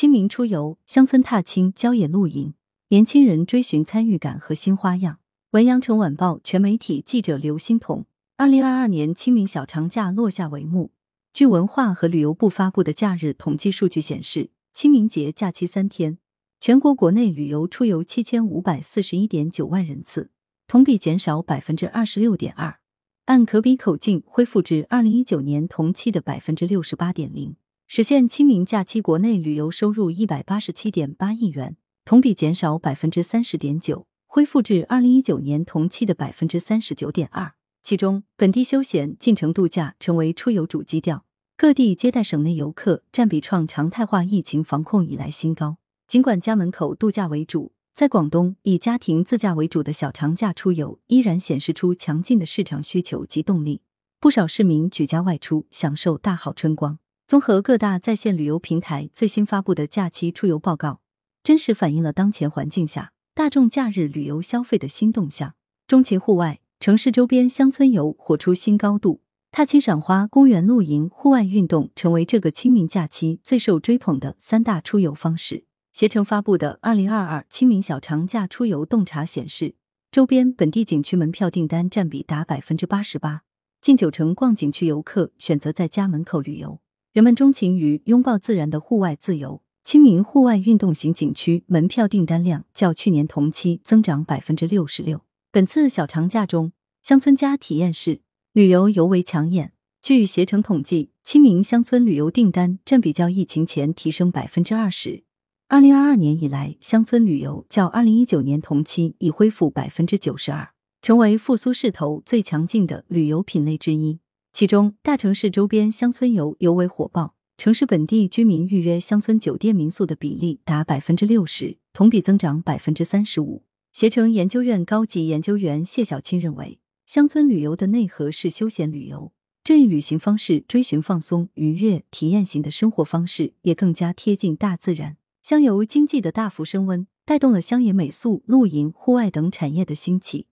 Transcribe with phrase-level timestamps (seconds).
[0.00, 2.54] 清明出游，乡村踏青、郊野露营，
[2.88, 5.18] 年轻人追寻参与感和新花样。
[5.50, 8.06] 文阳城晚报全媒体记者刘欣彤。
[8.38, 10.92] 二零二二年清明小长假落下帷幕。
[11.34, 16.16] 据文化和旅游部发布的假日统计数据显示，清明节假期三天，
[16.58, 20.30] 全国国内旅游出游七千五百四十一点九万人次，
[20.66, 22.78] 同比减少百分之二十六点二，
[23.26, 27.54] 按可比口径恢复至二零一九年同期的百分之六十八点零，
[27.92, 37.54] 实现清明假期国内旅游收入一百八十七点八亿元，同比减少百分之三十点九，恢复至二零一九年同期的百分之三十九点二。
[37.82, 41.24] 其中，本地休闲、进城度假成为出游主基调，
[41.56, 45.78] 各地接待省内游客占比创常态化疫情防控以来新高。
[46.06, 53.82] 尽管家门口度假为主，在广东以家庭自驾为主的小长假出游依然显示出强劲的市场需求及动力，
[54.20, 56.99] 不少市民举家外出享受大好春光。
[57.30, 61.00] 综合各大在线旅游平台最新发布的假期出游报告，
[61.44, 65.54] 真实反映了当前环境下大众假日旅游消费的新动向。
[65.86, 66.58] 钟情户外。
[66.80, 69.20] 城市周边乡村游火出新高度，
[69.52, 75.66] 踏青赏花、公园露营、户外运动成为这个清明假期最受追捧的三大出游方式。
[75.92, 79.76] 携程发布的《二零二二清明小长假出游洞察》显示，
[80.10, 83.42] 周边本地景区门票订单占比达百分之八十八，
[83.80, 86.80] 近九成逛景区游客选择在家门口旅游。
[87.12, 95.22] 人们钟情于拥抱自然的户外自由，清明户外运动型景区门票订单量较去年同期增长百分之六十六。
[95.50, 96.70] 本次小长假中，
[97.02, 98.20] 乡村家体验式
[98.52, 99.72] 旅游尤为抢眼。
[100.00, 105.24] 据携程统计，清明乡村旅游订单占比较疫情前提升百分之二十。
[105.66, 110.70] 二零二二年以来，乡村旅游较二零一九年同期已恢复百分之九十二，
[111.02, 114.20] 成为复苏势头最强劲的旅游品类之一。
[114.52, 123.62] 其中，大城市周边乡村游尤为火爆，城市本地居民预约乡村酒店民宿的比例达百分之六十，同比增长百分之三十五。
[123.92, 129.32] 携程研究院高级研究员谢小青认为，乡村旅游的内核是休闲旅游，
[129.64, 135.16] 这一旅行方式追寻放松、愉悦、体验型的生活方式，也更加贴近大自然。
[135.42, 140.46] 乡游经济的大幅升温，带动了乡野美宿、露营、户外等产业的兴起，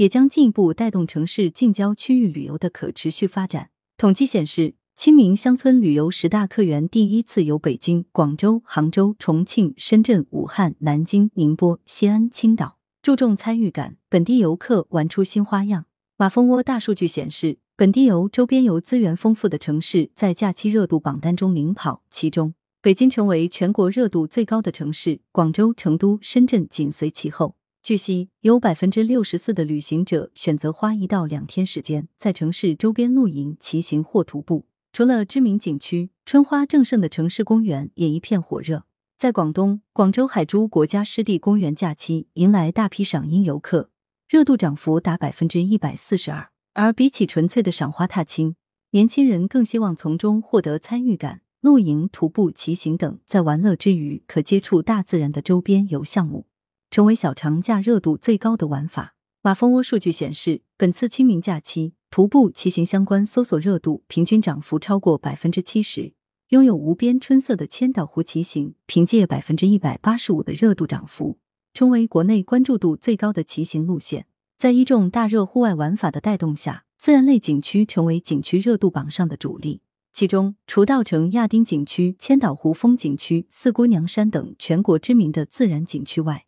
[0.00, 3.68] 也将进一步带动城市近郊区域旅游的可持续发展。
[3.98, 4.74] 统计显示。
[4.96, 15.86] 清明乡村旅游十大客源第一次由北京、广州、杭州、重庆、深圳、武汉、南京、宁波、西安、青岛，注重参与感，本地游客玩出新花样。
[16.18, 22.52] 马蜂窝大数据显示，本地游、周边游资源丰富的城市在假期热度榜单中领跑，其中
[22.82, 27.56] 北京成为全国热度最高的城市，广州、成都、深圳紧随其后。
[27.82, 34.66] 据悉，有百分之六十四的旅行者选择花一到两天时间在城市周边露营、骑行或徒步。
[34.92, 38.84] 除了知名景区，春花正盛的城市公园也一片火热。
[39.16, 43.90] 在广东，广州海珠国家湿地公园假期迎来大批赏樱游客，
[44.28, 46.50] 热度涨幅达百分之一百四十二。
[46.74, 48.56] 而比起纯粹的赏花踏青，
[48.90, 51.40] 年轻人更希望从中获得参与感。
[51.62, 56.46] 露营、徒步、骑行等在玩乐之余可接触大自然的周边游项目，
[56.90, 59.14] 成为小长假热度最高的玩法。
[59.42, 61.94] 马蜂窝数据显示，本次清明假期。
[62.10, 66.12] 徒步、骑行相关搜索热度平均涨幅超过百分之七十，
[66.48, 71.38] 拥有无边春色的千岛湖骑行，凭借百分之一百八十五的热度涨幅，
[71.72, 74.26] 成为国内关注度最高的骑行路线。
[74.58, 79.82] 在一众大热户外玩法的带动下，自然类景区成为景区热度榜上的主力。
[80.12, 86.46] 其中，除稻城亚丁景区、千岛湖风景区、四姑娘山等全国知名的自然景区外，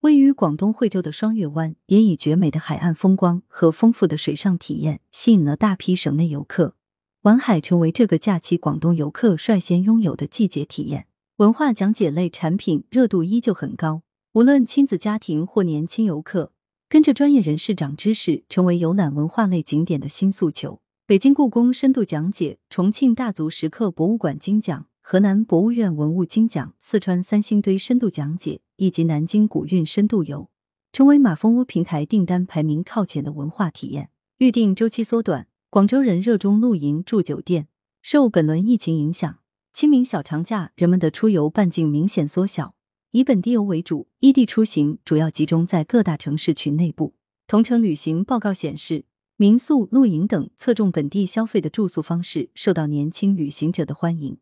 [0.00, 6.74] 位于广东惠州的双月湾，也以绝美的海岸风光和丰富的水上体验，吸引了大批省内游客。
[7.22, 11.06] 玩海成为这个假期广东游客率先拥有的季节体验。
[11.36, 14.00] 文化讲解类产品热度依旧很高，
[14.32, 16.52] 无论亲子家庭或年轻游客，
[16.88, 20.80] 跟着专业人士长知识，成为游览文化类景点的新诉求。
[21.06, 24.86] 北京故宫深度讲解，重庆大足石刻博物馆精讲。
[25.02, 30.48] 河南博物院文物精讲、四川三星堆深度讲解以及南京古韵深度游，
[30.92, 34.10] 成为马蜂窝平台订单排名靠前的文化体验。
[34.38, 37.66] 预订周期缩短，广州人热衷露营住酒店。
[38.02, 39.40] 受本轮疫情影响，
[39.72, 42.74] 清明小长假人们的出游半径明显缩小，
[43.10, 47.14] 以本地游为主，异地出行主要集中在各大城市群内部。
[47.46, 49.04] 同程旅行报告显示，
[49.36, 54.38] 民宿、露营等侧重本地消费的住宿方式受到年轻旅行者的欢迎。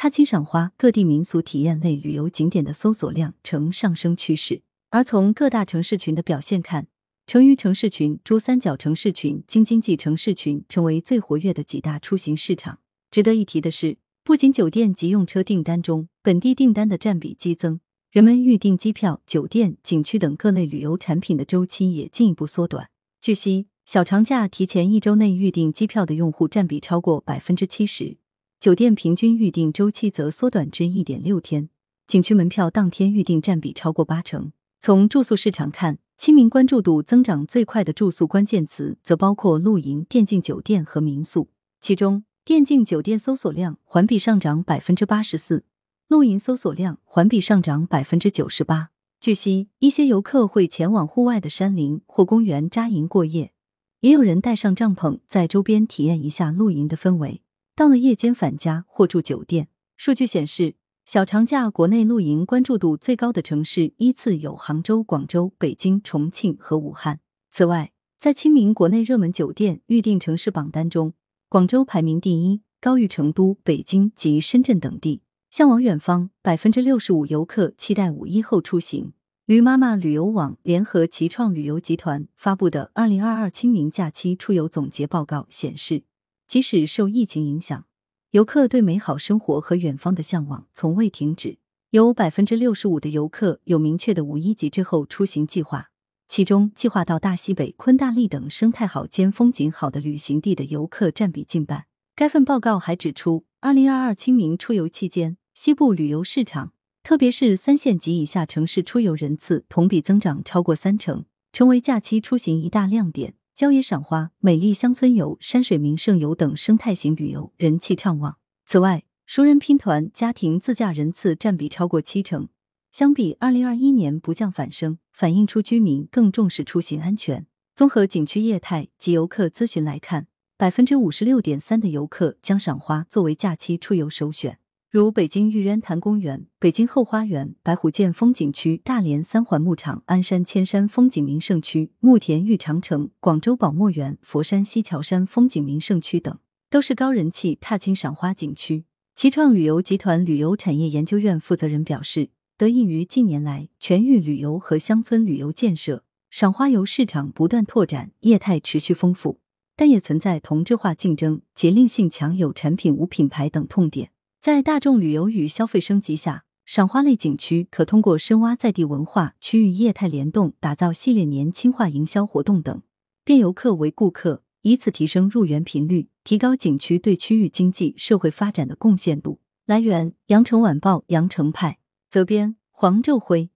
[0.00, 4.62] 踏青赏花，各地民俗体验类旅游景点的搜索量呈上升趋势。
[4.90, 6.86] 而从各大城市群的表现看，
[7.26, 12.78] 成渝城市群、珠三角城市群、京津冀城市群成为最活跃的几大出行市场。
[13.10, 17.80] 值得一提的是，不仅酒店及用车订单中本地订单的占比激增，
[18.12, 22.88] 人们预订机票、酒店、景区等各类旅游产品的周期也进一步缩短。
[23.20, 28.16] 据悉，小长假提前一周内预订机票的用户占比超过百分之七十，
[28.60, 31.68] 酒店平均预订周期则缩短至一点六天，
[32.08, 34.50] 景区门票当天预订占比超过八成。
[34.80, 41.48] 从住宿市场看，清明关注度增长最快的住宿关键词则包括露营、电竞酒店和民宿，
[41.80, 42.24] 其中。
[42.44, 45.64] 电竞酒店搜索量环比上涨百分之八十四，
[46.08, 48.88] 露营搜索量环比上涨百分之九十八。
[49.20, 53.52] 据悉，一些游客会前往户外的山林或公园扎营过夜，
[54.00, 57.42] 也有人带上帐篷在周边体验一下露营的氛围。
[57.78, 59.68] 到了夜间返家或住酒店。
[59.96, 67.20] 数据显示，小长假国内露营关注度最高的城市依次有杭州、广州、北京、重庆和武汉。
[67.52, 71.14] 此外，在清明国内热门酒店预订城市榜单中。
[71.48, 75.22] 广州排名第一，高于成都、北京及深圳等地。
[75.48, 79.12] 向往远方，百分之六十五游客期待五一后出行。
[79.46, 86.02] 驴妈妈旅游网联合奇创旅游集团发布的《二零二二清明假期出游总结报告》显示，
[86.48, 87.84] 即使受疫情影响，
[88.30, 91.58] 游客对美好生活和远方的向往从未停止。
[91.90, 95.90] 有百分之六十五的游客有明确的五一节之后出行计划。
[96.26, 101.84] 其中，计划到大西北、昆大丽等生态好兼风景好的旅行地的游客占比近半。
[102.14, 106.72] 该份报告还指出，二零二二清明出游期间，西部旅游市场，
[107.02, 113.34] 特别是三线及以下城市出游人次同比增长超过三成，成为假期出行一大亮点。
[113.58, 118.38] 郊野赏花、美丽乡村游、山水名胜游等生态型旅游人气畅旺。
[118.64, 122.48] 此外，熟人拼团、家庭自驾人次占比超过七成。
[122.92, 127.48] 相比二零二一年不降反升，反映出居民更重视出行安全。
[127.74, 134.60] 综合景区业态及游客咨询来看，百分之五十六点三的游客将赏花作为假期出游首选。
[134.90, 146.38] 如北京玉渊潭公园、北京后花园、白虎涧风景区、大连三环牧场、鞍山千山风景名胜区、慕田峪长城、广州宝墨园、佛山西樵山风景名胜区等，
[146.70, 148.86] 都是高人气踏青赏花景区。
[149.14, 152.30] 奇创旅游集团旅游产业研究院负责人表示。
[152.56, 159.38] 得益于近年来全域旅游和乡村旅游建设，赏花游市场不断拓展，业态持续丰富，
[159.76, 164.10] 但也存在同质化竞争、节令性强、有产品无品牌等痛点。
[164.40, 172.80] 在大众旅游与消费升级下，赏花类景区可通过深挖在地文化、区域业态联动，打造系列年轻化营销活动等，
[173.24, 179.40] 变游客为顾客，以此提升入园频率，提高景区对区域经济社会发展的贡献度。
[179.66, 181.78] 来源：羊城晚报羊城派。
[182.08, 183.50] 责编：黄昼辉。